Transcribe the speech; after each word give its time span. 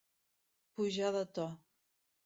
Pujar 0.79 1.13
de 1.19 1.23
to. 1.39 1.49